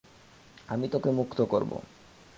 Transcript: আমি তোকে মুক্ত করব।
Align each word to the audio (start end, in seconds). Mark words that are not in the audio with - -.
আমি 0.69 0.87
তোকে 0.87 1.09
মুক্ত 1.11 1.39
করব। 1.41 1.71